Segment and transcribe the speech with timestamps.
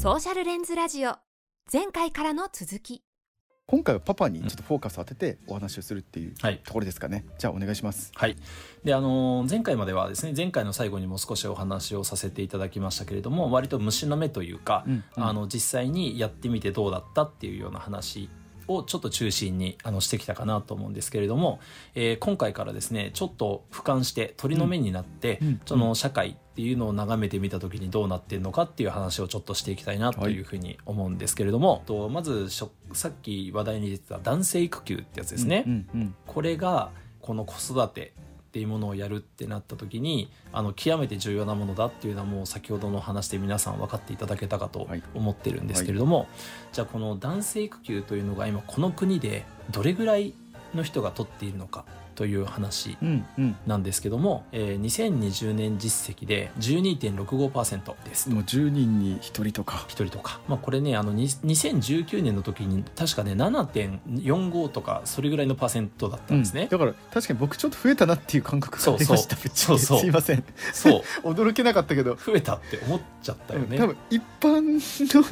[0.00, 1.16] ソーシャルレンズラジオ。
[1.72, 3.02] 前回からの続き。
[3.66, 6.60] 今回はパパにちょっとフォーカスを当ててお話をするっていうはい。
[6.64, 8.12] ところですかね、じゃあお願いします。
[8.14, 8.36] はい、
[8.84, 15.24] であのー前回まではですね前回の最後にも少しお話をさせていただきましたけれども割と虫の目というか、うんうん。
[15.24, 18.30] あの実際にやってみてどうだったっていうような話
[18.68, 21.60] をちょっと中心にあのしてきたかなと思うんですけれども、
[21.94, 25.60] えー今回からですねちょっと俯瞰して鳥の目になって、うんうん。
[25.64, 35.64] その社会っていうのを眺めてみた時にどうなってるのかっていう話をちょっとしていきたいなというふうに思うんですけれども、とまずしょさっき話題に出てた男性育休ってやつですね。
[35.66, 36.14] うんうん。
[36.26, 36.90] これが
[37.20, 38.12] この子育て
[38.58, 45.02] っていうものをやるってなった時にあの極めて重要なものだっていうのはもう先ほどの話で皆さん分かっていただけたかとはい。
[45.14, 46.26] 思ってるんですけれども、
[46.72, 50.34] じゃあこの男性育休というのが今この国でどれぐらい
[50.74, 51.84] の人が取っているのか
[52.18, 53.56] という話うんうん。
[53.64, 58.28] なんですけども、えー2020年実績で12.65%です。
[58.28, 59.84] もう10人に1人とか。
[59.86, 66.68] 一人とか、まあ、これねあのに2019年の時に確かね7.45とかそれぐらいのパーセントだったんですね、うん。
[66.68, 69.36] だから確かに僕ちょっと増えたなっていう感覚がありました。
[69.36, 70.00] そうそう。
[70.00, 70.42] すいません。
[70.72, 71.02] そう。
[71.22, 73.78] 驚けなかったけど、増えたって思っちゃったよね。
[73.78, 74.80] 多分一般の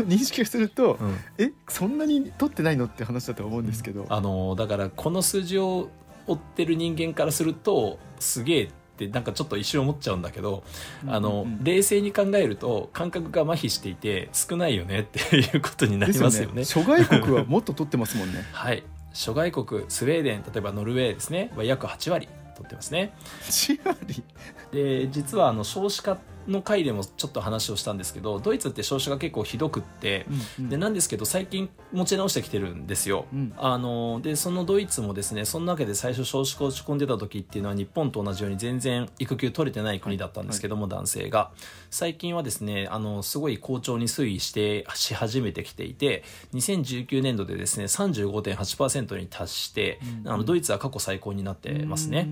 [0.07, 1.17] 認識をすると、うん。
[1.39, 5.89] えそんなに取ってないのって話だと思うんですけど、あのだからこの数字を
[6.27, 10.65] 追ってる人間からするとすげえってなんかちょっと一瞬思っちゃうんだけど、
[11.07, 11.65] あのうんうん。
[11.65, 16.65] 冷静に考えると感覚が麻痺していて少ないよねっていうことになりますよね。
[16.65, 18.45] 諸外国はもっと取ってますもんね。
[18.53, 18.83] はい。
[19.13, 21.53] 諸外国スウェーデン例えばノルウェーですね。
[21.57, 23.13] は約8割取ってますね。
[23.43, 24.25] 8割。
[24.73, 26.19] で実はあの少子化
[26.49, 30.27] の回でもちょっと話をしたんですけどドイツって少子化結構ひどくって、
[30.59, 33.27] でなんですけど最近持ち直してきてるんですよ。
[33.33, 33.53] うん。
[33.57, 41.51] あのでそのドイツもですねそのわけで最初少子化落ち込んでた時っていうのは日本と同じように全然育休取れてない国だったんですけども、男性が。
[41.91, 52.29] 最近はですねあのすごい好調に推移してし始めてきていて2019年度でですね35.8%に達して、うんあのドイツは過去最高になってますね。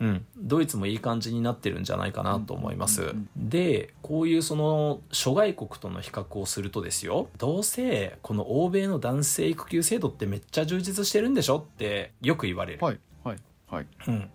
[0.00, 3.02] うん、ドイツもいい感じになってるんじゃないかなと思います。
[3.02, 7.28] うんうんでこういうその諸外国との比較をするとですよ。
[7.38, 13.38] どうせこの欧米の男性育休制度ってめっちゃ充実してるんでしょってよく言われる、はいはい
[13.68, 14.28] はい、うん、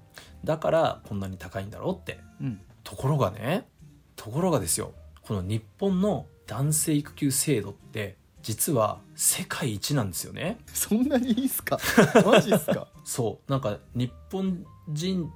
[0.45, 2.21] だからこんなに高いんだろうって。
[2.41, 3.67] うん、ところがね
[4.15, 4.93] ところがですよ。
[5.21, 10.59] この日本の男性育休制度って実は世界一なんですよね。
[10.73, 11.77] そんなにいいっすか？
[12.25, 12.87] マジっすか？
[13.03, 13.51] そう。
[13.51, 15.29] なんか日本人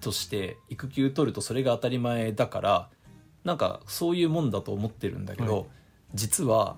[0.00, 2.88] として育休取るとそれが当たり前だから
[3.44, 5.64] なんかそういうもんだと思ってるんだけど、はい。
[6.14, 6.76] 実は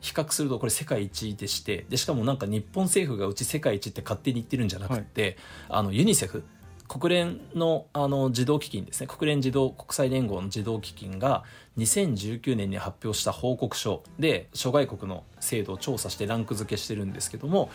[0.00, 5.36] 比較するとこれ世界一でしてでしかもなんか日本政府がうち世界一って勝手に言ってるんじゃなくて、
[5.68, 6.44] あのユニセフ
[6.88, 9.06] 国連のあの児童基金ですね。
[9.06, 11.44] 国連児童国際連合の児童基金が
[11.78, 14.02] 2019年に発表した報告書。
[14.18, 17.70] で諸外国の制度を調査してランク付けしてるんですけども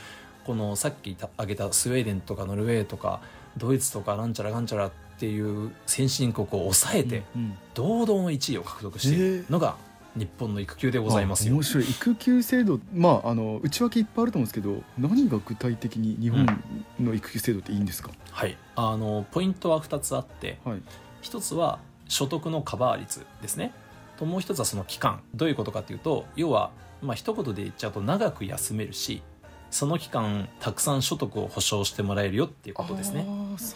[0.45, 3.21] このさっき挙げたスウェーデンとかノルウェーとか
[3.57, 9.75] ドイツとかなんちゃらかんちゃらっていう先進国を抑えてうん堂々の1位を獲得しているのが
[10.15, 11.53] 日本の育休でございますよ。
[11.53, 11.63] あ面。
[11.63, 11.83] 白い。
[11.83, 16.45] 育休制度まああの内訳いっぱいあると思うんですけど何が具体的に日本
[16.99, 20.81] の育休制度っていいんですか、はい、あのポイントは2つあってはい。
[21.21, 23.73] 一つは所得のカバー率ですね。
[24.17, 25.21] ともう一つはその期間。
[25.35, 29.21] どういうことかというと要はまあ一言で言っちゃうと長く休めるし
[29.69, 33.25] その期間たくさん所得を保証してもらえるよっていうことですね。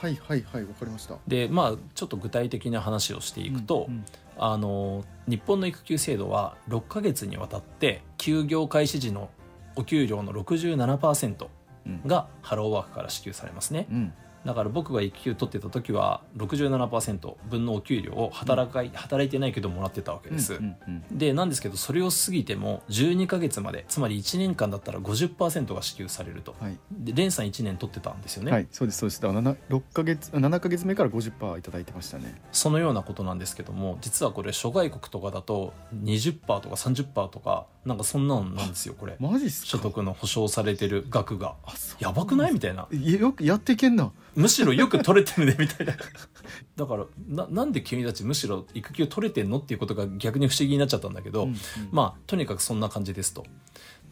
[0.02, 4.06] はいはいはいわかりましたでまあちょっと具体的な話をしていくと、うんうん
[4.38, 9.30] あの日本の育休制度は6ヶ月にわたって休業開始時の
[9.76, 11.48] お給料の67%
[11.86, 13.86] うんがハローワークから支給されますね。
[13.92, 14.14] うん
[14.46, 20.56] だから僕が育休取ってた時は67%分のお給料を働かい働いてないけどもらってたわけです。
[20.56, 26.56] うんうんでなんですけどそれを過ぎても12ヶ月までつまり1年間だったら50%が支給されると。
[26.60, 29.22] はい、で連さん1年取ってたんですよね、はい、そうですそうです。
[29.22, 32.42] だから7 6ヶ月7ヶ月目から50%いただいてましたね。
[32.52, 35.74] そのようなことなんですけども実はこれ諸外国とかだと
[36.04, 39.16] 20%とか30%とかなんかそんなんなんですよこれ。
[39.20, 39.68] マジっすか？
[39.70, 41.56] 所得の保証されてる額が。
[41.66, 42.54] あそうやばくない？
[42.54, 42.88] みたいな。
[42.92, 44.12] いやよくやっていけんな。
[44.36, 45.94] むしろよく取れてるねみたいな。
[46.78, 49.58] だからななんで君たちむしろ育休取れてんの？
[49.58, 51.58] っていうことが逆に不思議になっちゃったんだけど、うんうん。
[51.92, 53.46] まあとにかくそんな感じですと。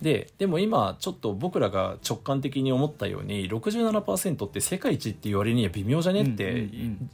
[0.01, 6.69] ででも今ちょっと僕らが直感的に思ったように67%って世界一って言われには微妙じゃねって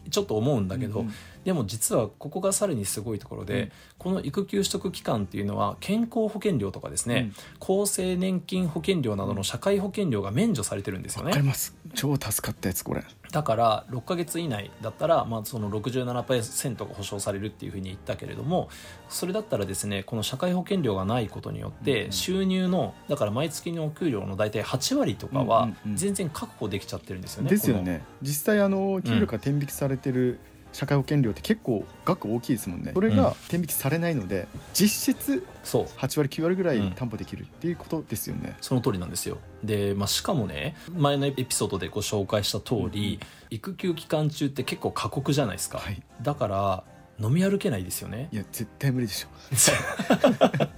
[0.10, 1.14] ちょっと思うんだけど、うんうん。
[1.44, 3.72] でも実はここがさらにすごいところで、うん。
[3.98, 11.30] この育休取得期間っていうのは健康保険料とかですね、厚生年金保険料などの社会保険料が免除されてるんですよね。
[11.30, 11.76] わかります。
[11.96, 13.04] 超助かったやつこれ
[13.36, 18.70] だから6ヶ月以内だったら、まあ、その67%が保証されるっていうふうに言ったけれども
[19.10, 25.98] それだったらですねこの社会保険料がないことによってうん収入のだから毎月のお給料の大体8割とかはうんうんうん。
[25.98, 27.50] 全然確保できちゃってるんですよね。
[27.50, 28.06] ですよね。
[28.22, 30.40] 実際あの給料から天引きされてる
[30.75, 32.92] 社会保険料って結構額大きいですもんね。
[32.94, 33.16] それうん。
[33.16, 35.86] が天引きされないので実質このそう。
[35.86, 36.92] 8割9割ぐらいうん。
[36.92, 39.38] 担保できるっていうことですよね、その通りなんですよ。
[39.63, 43.19] で、まあ、しかもね前のエピソードでご紹介した通り、
[43.50, 46.01] 育休期間中って結構過酷じゃないですか、はい。
[46.22, 46.83] だから
[47.19, 48.27] 飲み歩けないですよね。
[48.33, 49.27] いや絶対無理でしょ。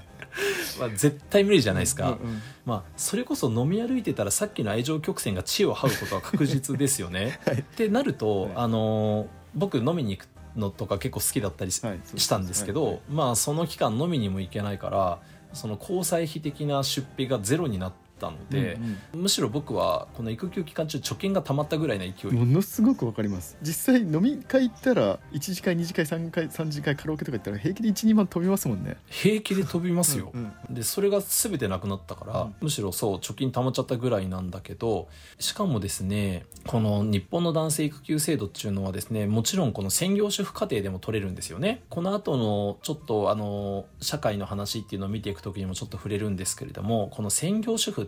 [0.80, 7.40] まあ絶対無理じゃないですか、うんうんまあ、それこそ飲み歩いてたらさっきの愛情曲線が地を這うことは確実ですよね。
[7.48, 7.60] はい。
[7.60, 8.52] ってなると、はい。
[8.56, 13.00] あのー僕飲みに行くのとか結構好きだったりし,、たんですけど、はい。
[13.10, 15.20] まあその期間飲みにも行けないから
[15.54, 18.80] その交際費的な出費がゼロになったので、
[19.14, 23.58] うんむしろ僕はこの育休期間中貯金がたまったぐらいの勢い、うんものすごくわかります。
[23.62, 28.98] 実際飲み会行ったら1次会2次会3回3次会カラオケとか行ったら平気で12万飛びますもんね。
[29.08, 30.32] 平気で飛びますよ。
[30.34, 32.56] うんうんでそれが全てなくなったから、うん。
[32.62, 35.08] むしろそう貯金貯まっちゃったぐらいなんだけど
[35.40, 41.84] しかもですねこの日本の男性育休制度っていうのはですねもちろんこの専業主婦家庭でも取れるんですよね。
[41.90, 48.07] この後のちょっとあの社会の話っていうのを見ていく時にもちょっと触れるんですけれどもこの専業主婦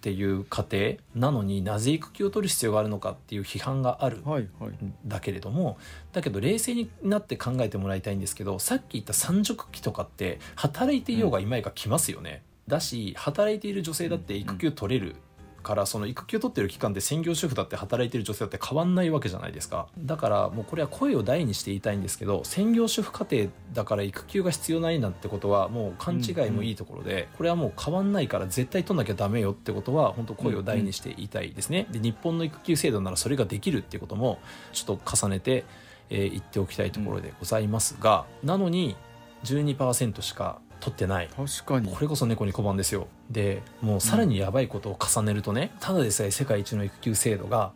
[0.00, 4.72] っていう家庭なのになぜ育休を取る必要があるのかっていう批判があるはいはい。
[5.04, 5.76] だけれども
[6.14, 15.16] だけど冷静になって考えてもらいたいんですけどさっき言った三熟期とかって働いていようがいまいが来ますよね、だし働いている女性だって育休取れる
[15.62, 19.88] からその育休取ってる期間で専業主婦だって働いてる女性だって変わんないわけじゃないですか。
[19.98, 31.86] だからもうこれは声を大にして言いたいんですけど専業主婦家庭だから育休が必要ないなんてことはもう勘違いもいいところでこれはもう変わんないから絶対取んなきゃダメよってことは本当声を大にして言いたいですね。
[31.90, 34.38] で日本の育休制度ならそれができるっていうことも
[34.72, 35.64] ちょっと重ねて、
[36.08, 38.96] えー言っておきたいところでございますが、なのに
[39.44, 41.28] 12%しか取ってない。
[41.28, 41.92] 確かに。
[41.92, 43.06] これこそ猫に小判ですよ。
[43.30, 47.72] でもうさらにやばいことを重ねるとね、ただでさえ世界一の育休制度が、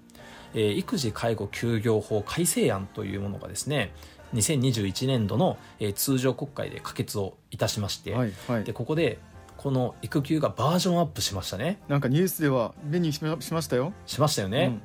[0.54, 3.92] えー育児介護休業法改正案というものがですね
[4.34, 8.64] 2021年度の、えー通常国会で可決をいたしまして、はいはい。
[8.64, 9.18] でここで
[9.56, 11.78] この育休がバージョンアップしましたね。
[11.88, 13.92] なんかニュースでは目にしましましたよ。
[14.06, 14.78] しましたよね、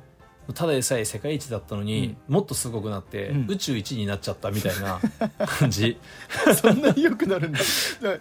[0.52, 3.46] ただでさえ世界一だったのに、もっとすごくなって、うん。
[3.48, 5.00] 宇宙一になっちゃったみたいな
[5.46, 5.98] 感じ。
[6.46, 7.58] うんそんなに良くなるんだ。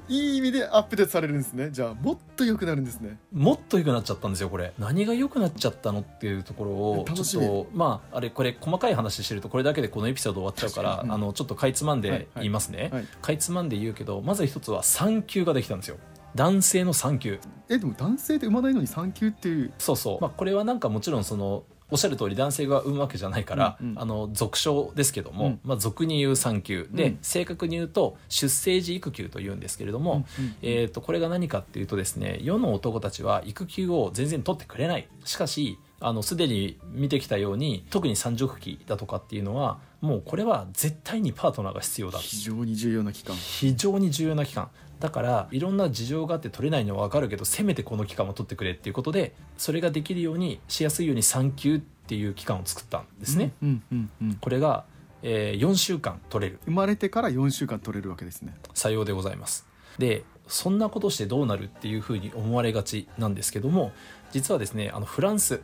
[0.07, 1.69] いい意味でアップデートされるんですね。
[1.71, 3.17] じゃあもっと良くなるんですね。
[3.31, 4.73] もっと良くなっちゃったんですよこれ。
[4.77, 12.27] 何が良くなっちゃったのっていうところをちょっとまああれこれ細かい話してるとこれだけでこのエピソード終わっちゃうから、うんあのちょっとかいつまんではいはい。
[12.35, 13.05] 言いますね、はい。
[13.21, 15.97] かいつまんで言うけどまず一つは産休ができたんですよ。
[16.35, 17.39] 男性の産休
[17.69, 19.71] えでも男性で産まないのに産休っていう。
[19.77, 24.00] そうそう、まあ、これはなんかもちろんそのおっしゃる通り男性が産むわけじゃないから、うんうん。
[24.00, 25.59] あの俗称ですけども、うん。
[25.63, 26.88] まあ、俗に言う産休。
[26.91, 27.18] で、うん。
[27.21, 30.25] 正確に言うと出生時育休と言うんですけれども、
[30.62, 35.07] えー、とこれが何かっていうとですね世の男たちは育休を全然取ってくれない。
[35.25, 42.19] しかしあのすでに見てきたように特に三熟期だとかっていうのはもうこれは絶対にパートナーが必要だ。
[42.19, 43.35] 非常に重要な期間。
[43.35, 54.83] 非常に重要な期間だからいろんな事情があって取れないのは分かるけどせめてこの期間を取ってくれっていうことでそれができるようにしやすいように産休っていう期間を作ったんですね、うんうんうんこれが、
[55.21, 56.59] えー4週間取れる。
[56.65, 58.55] 生まれてから4週間取れるわけですね。
[58.73, 59.68] 採用でございます。
[59.97, 63.91] でそんなことしてどうなるっていうふうに思われがちなんですけども
[64.31, 65.61] 実はですねあのフランス。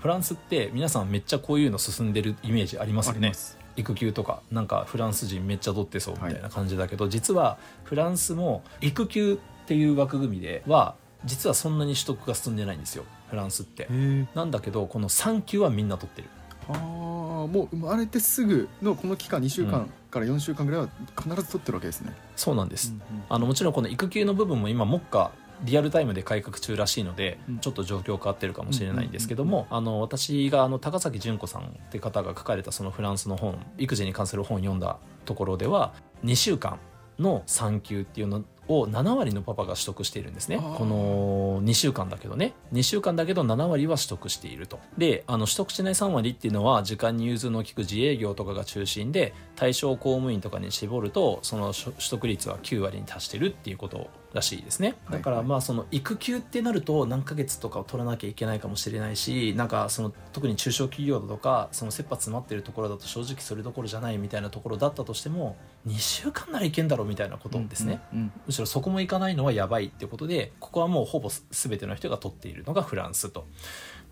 [0.00, 3.18] フランスって皆さんめっちゃこういうの進んでるイメージありますよね。
[3.18, 13.88] あります育休とかなんかフランス人めっちゃ取ってそうみたいな感じだけど、実はフランスも育休っていう枠組みでは実はそんなに取得が進んでないんですよフランスって。
[14.34, 16.28] なんだけどこの産休はみんな取ってる。
[16.68, 23.24] ああもう生まれてすぐのこの期間2週間から4週間ぐらいは必ず取ってるわけですね、そうなんです、うんうん。
[23.28, 25.32] あのもちろんこの育休の部分も今目下
[25.62, 27.58] リアルタイムで改革中らしいので、うん。
[27.58, 36.78] ちょっと状況変わってるかもしれないんですけども、あの私があの高崎純子さんって方が書かれたそのフランスの本育児に関する本を読んだところでは2週間
[37.18, 40.58] の産休っていうのを7割のパパが取得しているんですね。
[40.58, 42.54] この2週間だけどね。
[42.72, 44.78] 2週間だけど7割は取得していると。
[44.96, 54.94] であの取得しない3割っていうのは時間に融通の利く自営業とかが中心で対象公務員とかに絞るとその取取得率は9割に達してるっていうことらしいですね。
[55.10, 68.00] だからまあその育休ってなると何ヶ月とかを取らなきゃいけないかもしれないしなんかその特に中小企業だとかその切羽詰まってるところだと正直それどころじゃないみたいなところだったとしても2週間ならいけんだろうみたいなことですね、
[68.46, 73.46] むしろそこもいかないのはやばいってことでここはもうほぼ全ての人が取っているのがフランスと。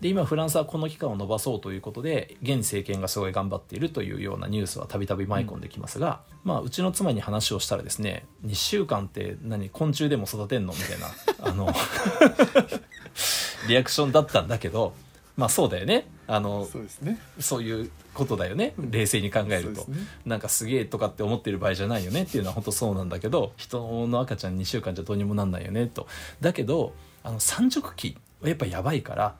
[0.01, 11.07] で今フランスはこの期間を延ばそうということで現政権がすごい頑張っているというようなニュースはたびたび舞い込んできますが、うん、まあ、うちの妻に話をしたらですね2週間って何昆虫でも育てんのみたいな
[11.49, 11.73] あの
[13.69, 14.93] リアクションだったんだけど
[15.37, 16.07] まあそうだよね。
[16.27, 17.17] あのそうですね。
[17.39, 18.73] そういうことだよね。
[18.77, 26.07] 冷静に考えると、ね、なんかすげえとかって思ってる場合じゃないよねっていうのは本当そうなんだけど人の赤ちゃん2週間じゃどうにもなんないよねと。
[26.41, 26.93] だけど
[27.23, 29.35] あの産直期はやっぱやばいから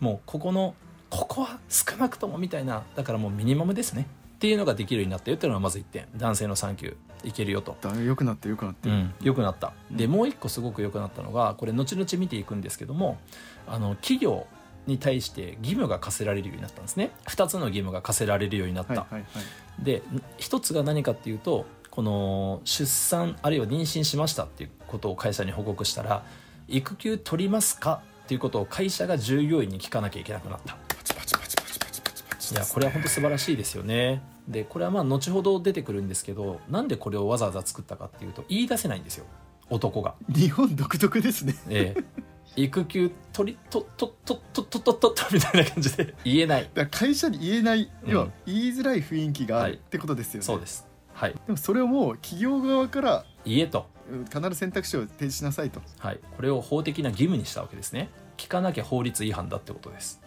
[0.00, 0.74] もうここの
[1.10, 4.06] ここは少なくともみたいなだからもうミニマムですね。
[4.34, 6.06] っていうのができるようになったよっていうのがまず1点。
[6.16, 7.76] 男性の産休いけるよと。
[7.80, 13.18] だ良くなって良くなってうん、良くなった、でもう一個すごく良くなったのがこれ後々見ていくんですけども
[13.66, 14.46] あの企業
[14.86, 17.12] に対して義務が課せられるようになったんですね。
[17.28, 19.06] 2つの義務が課せられるようになった、
[19.78, 20.02] で
[20.38, 26.24] 1つが何かっていうとこの出産あるいは妊娠しましたっていうことを会社に報告したら
[26.68, 28.02] 育休取りますか？
[28.24, 30.74] っていうことを会社が従業員に聞かなきゃいけなくなった。
[32.52, 34.22] いやこれは本当素晴らしいですよね。
[34.48, 39.24] でこれはまあ後ほど出てくるんですけどなんでこれをわざわざ作ったかっていうと言い出せないんですよ。
[39.70, 40.14] 男が。
[40.28, 41.54] 日本独特ですね。
[41.68, 42.04] ええ。
[42.56, 46.14] 育休取りととととととととみたいな感じで。
[46.24, 46.70] 言えない。
[46.72, 50.86] だ会社に言えない、要は言いづらい雰囲気があるってことですよね、そうです。
[51.12, 51.34] はい。
[51.46, 53.86] でもそれをもう企業側から言えと
[54.32, 55.80] 必ず選択肢を提示しなさいと。
[55.98, 56.20] はい。
[56.36, 58.08] これを法的な義務にしたわけですね。
[58.36, 60.20] 聞かなきゃ法律違反だってことです、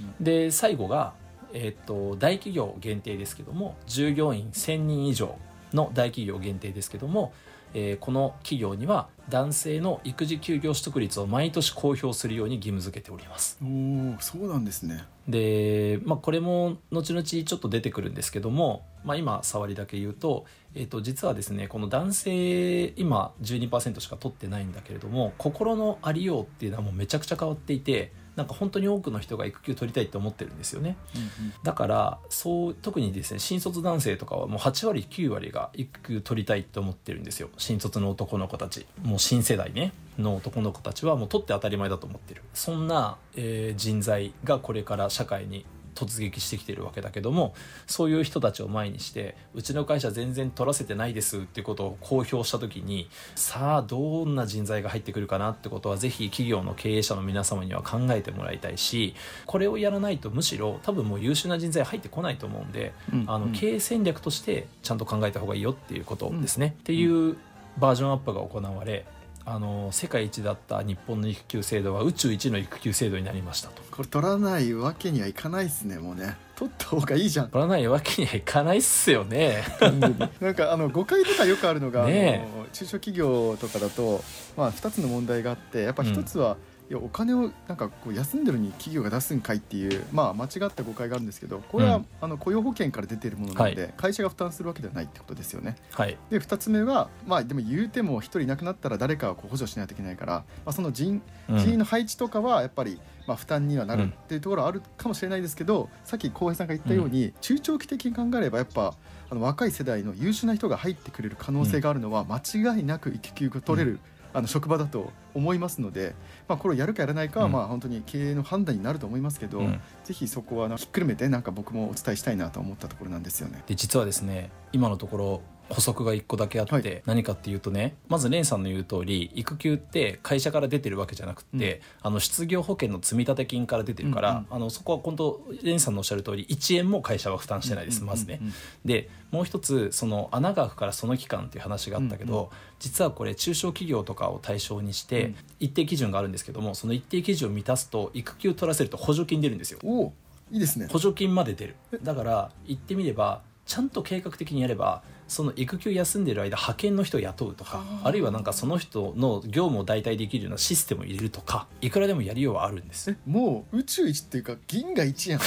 [0.00, 1.14] うんうん、で最後が
[1.54, 5.38] えーと、と大企業限定ですけども従業員1000人以上
[5.72, 7.32] の大企業限定ですけども
[7.74, 13.58] えー、この企業には男性の育児休業取得率を毎年公表するように義務付けております。
[13.62, 15.04] おそうなんですね。
[15.28, 37.48] で、まあ、これも後々ちょっと出てくるんですけども、まあ、今触りだけ言うと,、えー、と実はですねこの男性今12%しか取ってないんだけれども心のありようっていうのはもうめちゃくちゃ変わっていてなんか本当に多くの人が育休取りたいって思ってるんですよね、うんうん、だからそう特にですね新卒男性とかはもう8割9割が育休取りたいって思ってるんですよ。
[37.58, 38.86] 新卒の男の子たち。
[39.02, 42.42] もう新世代ねの男の子たちはもう取って当たり前だと思ってる。
[42.54, 45.66] そんな、えー、人材がこれから社会に
[45.98, 47.54] 突撃してきてるわけだけども
[47.88, 59.14] そういう人たちを前にしてうちの会社全然取らせてないですっていうことを公表した時にさあどんな人材が入ってくるかなってことはぜひ企業の経営者の皆様には考えてもらいたいし
[59.46, 67.36] これをやらないとむしろ多分もう優秀な人材入ってこないと思うんで、うんうん、あの経営戦略としてちゃんと考えた方がいいよっていうことですね、うん、っていう
[67.78, 69.04] バージョンアップが行われ
[69.50, 73.82] あの世界一だった日本の育休制度は宇宙一の育休制度になりましたと。
[73.90, 76.36] これ取らないわけにはいかないっすねもうね。
[76.54, 77.48] 取った方がいいじゃん。
[77.48, 79.64] 取らないわけにはいかないっすよね。
[80.42, 84.22] なんかあの誤解とかよくあるのが、ね、中小企業とかだと、
[84.54, 95.76] まあ、2つの問題があってやっぱ1つは、うんいやお金をなんかこう休んでるに企業が出すんかいっていう、まあ、間違った誤解があるんですけどこれは、あの雇用保険から出てるものなので、はい、会社が負担するわけではないってことですよね。
[95.92, 100.32] はい、で2つ目は、まあ、でも言うても1人いなくなったら誰かがこう補助しないといけないから、
[100.64, 108.94] まあ、その人人員の配置とかはやっぱり、まあ、負担にはなるっていうところはあるかもしれないですけど、うん、さっき浩平さんが言ったように、中長期的に考えればやっぱ
[109.30, 113.92] あの若い世代の優秀な人が入ってくれる可能性があるのは間違いなく育休が取れる。
[113.92, 114.00] うん
[114.32, 116.14] あの職場だと思いますので、
[116.48, 123.62] まあ、これをやるかやらないかはまあ本当に経営の判断になると思いますけど、うん、ぜひそこはひっくるめてなんか僕もお伝えしたいなと思ったところなんですよね。
[123.66, 138.40] で実はですね今のところ補足が1個だけあって、はい、何かっていうとねまず蓮さんの言う通り育休って会社から出てるわけじゃなくて、うん、あの失業保険の積立金から出てるから、うんうん、あのそこは本当蓮さんのおっしゃる通り1円も会社は負担してないです、まずね。
[138.84, 142.48] でもう一つその穴が開くからその期間っていう話があったけど、うんうん、
[142.78, 150.12] 実はこれ中小企業とかを対象にして一定基準があるんですけどもその一定基準を満たすと育休取らせると補助金出るんですよ。
[150.50, 150.88] いいですね。
[150.90, 151.76] 補助金まで出る。
[152.02, 163.14] だから言ってみればちゃんと計画的にやればその育休休んでる間派遣の人を雇うとかあるいはなんかその人の業務を代替できるようなシステムを入れるとかいくらでもやりようはあるんです。
[163.26, 165.40] もう宇宙一っていうか銀河一やん。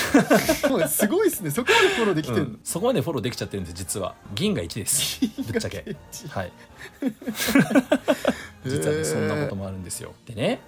[0.70, 1.50] も うすごいですね。
[1.50, 4.16] そこまでフォローできてる、うん、そこまでフォローできちゃってるんです実は。
[4.36, 5.20] 銀河一です。
[5.42, 5.96] ぶっちゃけ。
[6.30, 6.52] はい。
[8.64, 10.14] 実はねそんなこともあるんですよ。
[10.28, 10.60] でね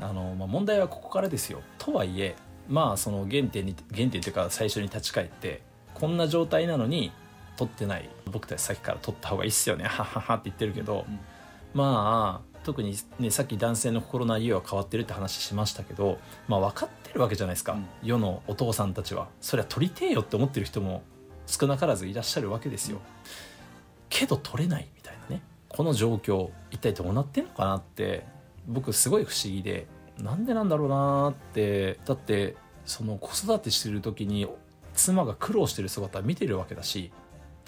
[0.00, 1.60] あの、まあ、問題はここからですよ。
[1.78, 2.36] とはいえ
[2.68, 5.62] まあその原点に原点というか最初に立ち返って
[5.94, 7.12] こんな状態なのに
[7.60, 9.84] 取ってない僕たち先から取った方がいいっすよね。
[9.84, 11.18] はははって言ってるけど、うん、
[11.74, 19.28] まあ特にねさっき男性の心の家は変わってるって話しましたけどまあ分かってるわけじゃないですか、うん、世のお父さんたちは。
[19.42, 21.02] そりゃ取りてえよって思ってる人も
[21.46, 22.98] 少なからずいらっしゃるわけですよ。
[24.08, 25.42] けど取れないみたいなね。
[25.68, 28.24] この状況一体どうなってんのかなって
[28.66, 29.86] 僕すごい不思議で
[30.18, 31.98] なんでなんだろうなって。
[32.06, 34.48] だってその子育てしてる時に
[34.94, 37.10] 妻が苦労してる姿見てるわけだし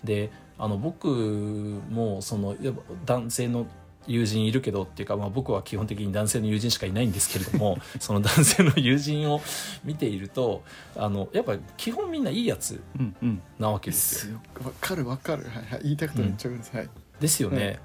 [0.04, 3.66] であの僕もそのやっぱ男性の
[4.06, 9.40] 友人いるけどっていうか、まあ、僕は基本的に男性の友人しかいないんですけれども その男性の友人を
[9.84, 10.62] 見ていると
[10.96, 13.42] あのやっぱ基本みんないいやつうんうん。
[13.58, 14.40] なわけですよ。
[14.60, 16.88] すわかるわかる、はいはい、言いたいことめっちゃあるんです、はい。
[17.20, 17.78] ですよね。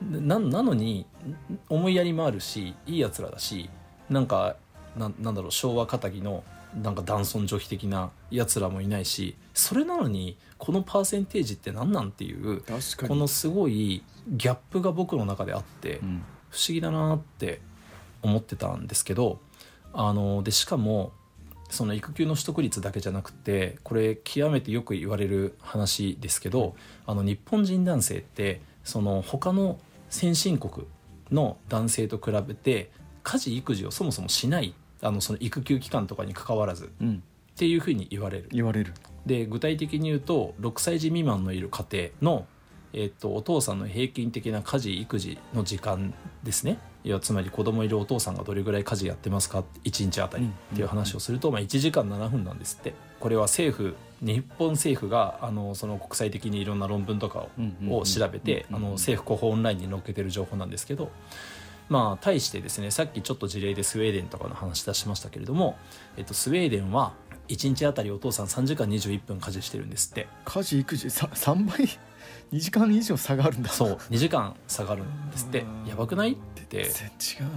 [0.00, 1.06] ななのに
[1.68, 3.70] 思いやりもあるしいいやつらだし
[4.10, 4.56] なんか
[4.96, 6.42] ななんだろう昭和かたぎの
[6.74, 12.62] なんか男尊女卑的なやつらもいないしそれなのにこのパーセンテージって何なんっていう
[13.08, 16.22] このすごいギャップが僕の中であってうん。
[16.52, 17.60] 不思議だなって
[18.20, 19.40] 思ってたんですけど
[19.94, 21.12] あのでしかも
[21.70, 26.76] その育休の取得率だけじゃなくてこれ極めてよく言われる話ですけど
[27.06, 29.78] あの日本人男性ってその他の
[30.10, 30.86] 先進国
[31.30, 32.90] の男性と比べて
[33.22, 37.22] 家事育児をそもそもしないあのその育休期間とかに関わらずっうん。
[37.54, 38.48] ていうふうに言われる。
[38.50, 38.94] 言われる。
[39.26, 42.46] で具体的に言うと6歳児未満のいる家庭の、
[42.92, 46.78] えっとお父さんの平均的な家事育児の時間ですね。
[47.04, 52.94] いやつまり子供いるお父さんがどれぐらい家事やってますか？1日あたりっていう話をすると、まあ、1時間7分なんですって。
[53.20, 57.46] これは政府日本政府があのその国際的にいろんな論文とか
[57.88, 61.10] をを調べてあの政府広報オンラインに載っけてる情報なんですけど
[61.88, 65.76] まあ対してですねさっきちょっと事例でスウェーデンとかの話出しましたけれども、
[66.16, 67.12] えっと、スウェーデンは
[67.48, 70.26] 1日あたりお父さん3時間21分家事してるんですって。
[70.44, 71.10] 家事育児？
[71.10, 71.86] さ3倍
[72.52, 73.68] ？2時間以上差があるんだ。
[73.68, 75.60] そう2時間下がるんですって。
[75.60, 76.32] うんやばくない？
[76.32, 76.90] って。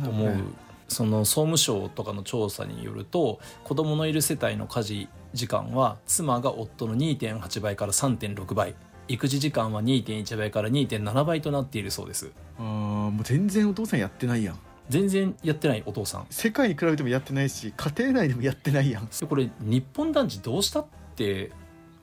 [0.03, 0.43] 思うこれ。
[0.87, 8.75] その総務省とかの調査によると子供のいる世帯の家事時間は妻が夫の2.8倍から3.6倍
[9.07, 12.31] 育児時間は2.1倍から2.7倍となっているそうです。
[12.57, 14.59] あーもう全然お父さんやってないやん。
[14.89, 16.25] 全然やってないお父さん。
[16.29, 19.07] 世界に比べてもやってないし家庭内でもやってないやん。
[19.07, 20.85] でこれ日本男児どうしたっ
[21.15, 21.51] て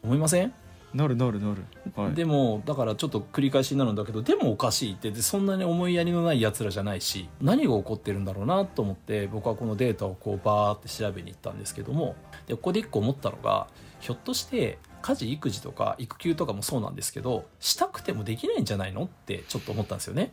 [0.02, 0.52] 思いません、
[0.94, 1.64] なるなるなる、
[1.96, 12.14] はい、でもだからちょっと繰り返しになるんだけどでもおかしいってでそんなに思いやりのないやつらじゃないし何が起こってるんだろうなと思って僕はこのデータをこうバーって調べに行ったんですけども
[12.46, 13.68] でここで一個思ったのが
[14.00, 20.32] ひょっとして家事育児とか育休とかもそうなんですけどしたくてもできないんじゃないのってちょっと思ったんですよね。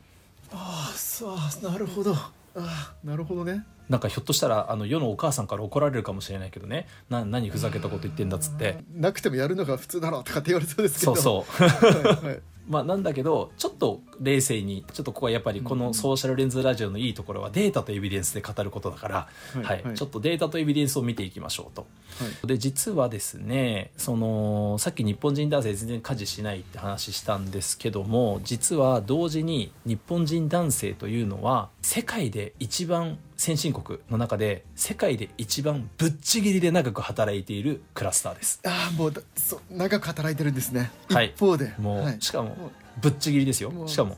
[0.51, 2.13] ああそうなるほど。
[2.13, 3.65] ああなるほどね。
[3.89, 6.87] なんかひょっとしたらあの世のお母さんから怒られるかもしれないけどね。
[7.09, 8.83] な何ふざけたこと言ってんだっつって。
[8.93, 11.15] なくてもやるのが普通だろうとかって言われそうですけど。
[11.15, 11.65] そうそう。
[11.65, 19.95] はいはいまあなんだけどちょっと冷静にちょっとここはやっぱりこのソーシャルレンズラジオのいいところはデータとエビデンスで語ることだから、はいはいはい。
[19.95, 21.87] ちょっとデータとエビデンスを見ていきましょうと。
[22.19, 22.47] はい。
[22.47, 38.59] で実はですねそのさっき日本人男性全然家事しないって話したんですけども実は同時に日本人男性というのは世界で一番先進国の中で世界で一番ぶっちぎりで長く働いているクラスターです。
[38.65, 41.27] ああもうだそう長く働いてるんですね、はい。
[41.27, 41.73] 一方で。
[41.79, 42.17] もう、はい。
[42.19, 42.69] しかも
[43.01, 43.71] ぶっちぎりですよ。
[43.87, 44.17] しかも。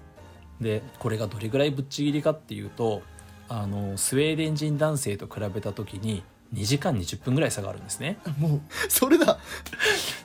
[0.59, 3.03] でこれがどれぐらいぶっちぎりかっていうと
[3.47, 8.17] あのスウェーデン人男性と比べた時に2時間20分ぐらい差があるんですね。
[8.37, 9.39] もうそれだ。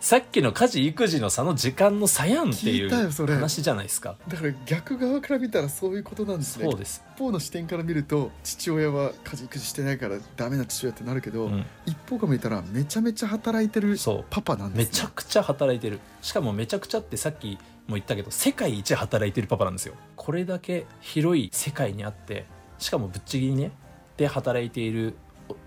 [0.01, 3.35] さっきの家事育児の差の時間の差やんっていうれ。
[3.35, 4.17] 話じゃないですか。
[4.27, 6.65] だから逆側から見たらそういうことなんですね。
[6.69, 14.25] そうです、一方の視点から見ると父親は家事育児してないからダメな父親ってなるけど、うん、一方から見たらめちゃめちゃ働いてるそう。
[14.29, 16.01] パパなんです、ね、めちゃくちゃ働いてる。
[16.23, 19.95] しかもめちゃくちゃってさっきも言ったけど世界一働いてるパパなんですよ。
[20.17, 22.47] これだけ広い世界にあって
[22.79, 23.71] しかもぶっちぎりね
[24.17, 25.15] で働いている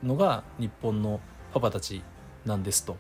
[0.04, 1.20] のが日本の
[1.54, 2.02] パパたち
[2.46, 2.98] なんですと。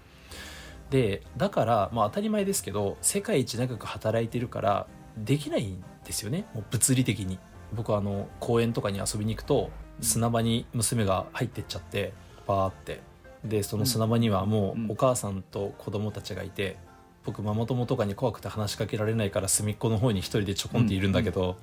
[0.89, 4.88] でだからまあ当たり前ですけど世界一長く働いてるから
[5.18, 6.46] できないんですよね。
[6.54, 7.39] もう物理的に。
[7.74, 9.70] 僕はあの公園とかに遊びに行くと
[10.02, 12.13] 砂場に娘が入ってっちゃって
[12.48, 13.02] バーって。
[13.46, 14.86] でその砂場にはもうん。
[14.88, 16.78] うお母さんと子供たちがいて
[17.26, 21.58] 僕ママ友とかに怖くて話しかけられないから隅っこの方に一人でちょこんっているんだけど、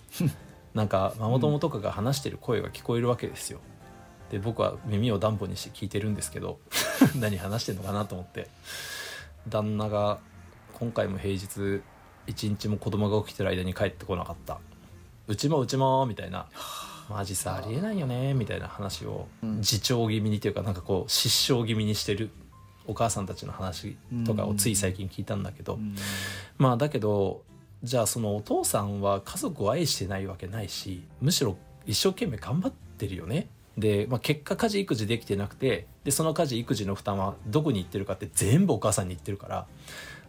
[0.75, 3.59] なんかママ友とかが話してる声が聞こえるわけですよ
[4.31, 6.59] で僕は耳を暖房にして聞いてるんですけど
[7.19, 8.49] 何話してんのかなと思って。
[9.49, 10.19] 旦那が
[10.75, 11.83] 今回も平日
[12.27, 14.59] 一日も子供が起きてる間に帰ってこなかった。
[15.29, 16.47] うちもうちもみたいな。
[17.09, 19.57] マジさありえないよねみたいな話をうん。
[19.59, 22.31] 自重気味にというかなんかこう失笑気味にしてる。
[22.89, 25.97] お母さんたちの話とかをつい最近聞いたんだけど、うん。
[26.59, 27.43] まあだけど
[27.83, 39.67] じゃあそのお父さんは家族を愛してないわけないしむしろ一生懸命頑張ってるよねで、まあ、結果家事育児できてなくてでその家事育児の負担はどこに行ってるかって全部お母さんに行ってるから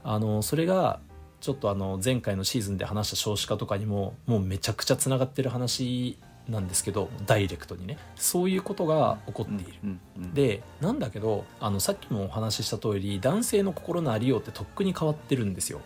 [0.03, 0.99] あのそれが
[1.39, 6.17] ちょっとあの前回のシーズンで話した少子化とかにももうめちゃくちゃつながってる話
[6.49, 7.97] なんですけどダイレクトにね。
[8.15, 9.79] そういうことが起こっている。
[9.83, 10.33] うんうん。
[10.33, 15.81] でなんだけどあのさっきもお話しした通り男性の心のありようってとっくに変わってるんですよ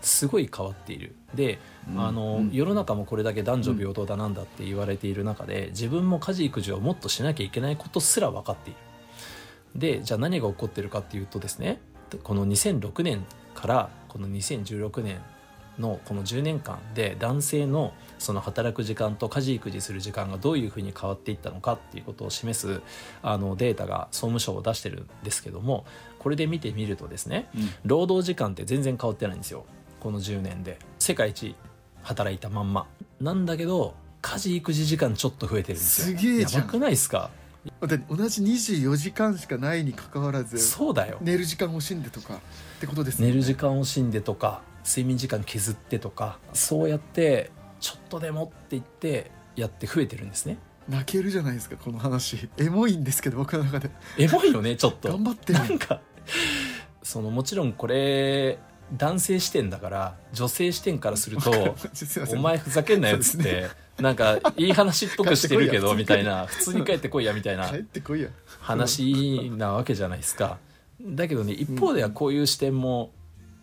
[0.00, 1.14] すごい変わっている。
[1.34, 1.58] で、
[1.90, 2.00] うん。
[2.00, 2.50] あのうん。
[2.52, 8.78] 世の中もこれだけ男女平等だなんだって言われている中で自分も家事育児をもっとしなきゃいけないことすら分かっている。
[9.74, 11.80] でじゃあ何が起こってるかっていうとですね
[12.22, 15.20] この2006年からこの2016年
[15.78, 22.82] のこの10年間で男性のその働く時間と家事育児する時間がどういうふうに変わっていったのかっていうことを示す
[23.22, 25.86] あのデータが総務省を出してるんですけども
[26.18, 27.70] これで見てみるとですねうん。
[27.84, 29.64] 労働時間って全然変わってないんですよ
[30.00, 31.54] この10年で世界一
[32.02, 32.86] 働いたまんま。
[33.20, 36.18] なんだけど家事育児時間ちょっと増えてるんですよ。
[36.18, 36.62] すげえじゃん。
[36.62, 37.30] やばくないですか？
[37.80, 41.18] だって同じ24時間しかないに関わらずそうだよ。
[41.20, 42.38] 寝る時間を惜しんでとかっ
[42.80, 50.56] てことですよ寝ねる時間を惜しんでとか睡眠時間削ってとかそうやってちょっとでもって言ってやって増えてるんですね。
[50.88, 52.48] 泣けるじゃないですかこの話。
[52.56, 53.90] エモいんですけど僕の中で。
[54.16, 55.08] エモいよねちょっと。
[55.10, 55.58] 頑張ってる。
[55.58, 56.00] なんか
[57.02, 58.58] そのもちろんこれ
[58.96, 61.50] 男性視点だから女性視点からすると
[62.30, 62.42] おん。
[62.42, 66.46] 前ふざけんなよっつって、なんかいい話っぽくしてるけどみたいな。
[66.46, 68.28] 普通に帰ってこいやみたいな帰ってこいや
[68.60, 70.58] 話なわけじゃないですか。
[71.00, 73.12] だけどね一方ではこういう視点も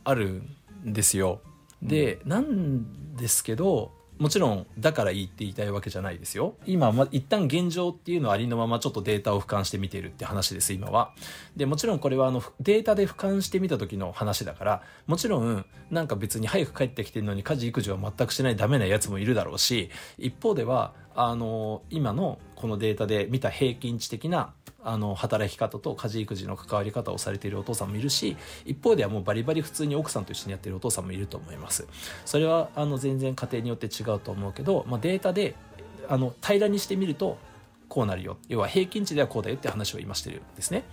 [0.03, 0.41] ある
[0.85, 1.41] んですよ。
[1.81, 6.55] でなんですけどもちろんだからいいって言いたいわけじゃないですよ。
[6.65, 11.13] 今ま一旦現状っていうのはありのままちょっとデータを俯瞰してみているって話です今は。
[11.55, 24.53] でもちろんこれはあのデータで俯瞰してみた時の話だからもちろんなんか別に早く帰ってきてるのに家事育児は全くしないダメなやつもいるだろうし一方ではあの今のこのデータで見た平均値的な
[24.83, 31.87] あの働き方と家事育児の関わり方をされているお父さんもいるし一方ではもうバリバリ普通に奥さんと一緒にやってるお父さんもいると思います。
[32.23, 35.55] それはあの全然家庭によって違うと思うけど、まあ、データで
[36.07, 37.39] あの平らにしてみると
[37.89, 38.37] こうなるよ。
[38.47, 40.83] 要は平均値ではこうだよって話を今してるんですね。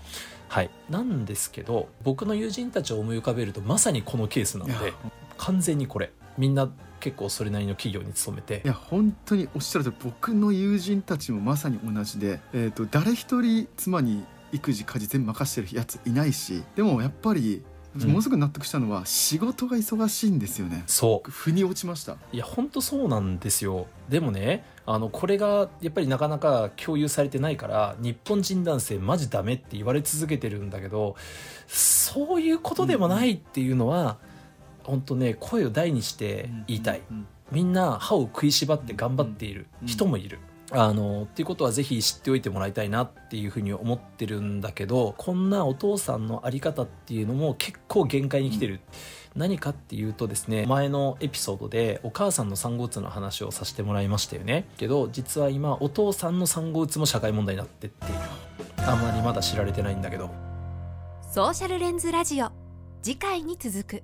[0.48, 0.70] はい。
[0.88, 4.80] なんですけど僕の友人たちを思い浮かべるとまさにこのケースなんいや。
[4.80, 4.94] で
[5.36, 6.10] 完全にこれ。
[6.38, 6.68] みんな
[7.04, 8.62] 結構それなりの企業に勤めて。
[8.64, 17.62] いや本当におっしゃるとり僕の友人たちもまさに同じで、えー、と誰一人妻に育児家事全部任してるやついないしでもやっぱり
[17.94, 18.08] うん。
[18.08, 20.82] ものすごく納得したのは仕事が忙しいんですよね。
[20.86, 21.30] そう。
[21.30, 22.16] 腑に落ちました。
[22.32, 23.86] いや本当そうなんですよ。
[24.08, 31.16] でもねあのこれがやっぱりなかなか共有されてないから日本人男性マジダメって言われ続けてるんだけど
[31.68, 34.16] そういうことでもないっていうのは、
[34.84, 40.38] 本当ね声を大にして言いたい、うんみんな歯を食いしばって頑張っている人もいる。
[40.70, 48.80] あのっていうことはぜひ知っておいてもらいたいなっていうふうに思ってるんだけどこんなお父さんの在り方っていうのも結構限界に来てる、
[49.36, 54.66] 何かっていうとですね前のエピソードでお母さんの産後うつの話をさせてもらいましたよね。
[54.78, 58.14] けど実は今お父さんの産後うつも社会問題になってっている。
[58.78, 60.30] あんまりまだ知られてないんだけど。
[61.30, 62.50] ソーシャルレンズラジオ。
[63.02, 64.02] 次回に続く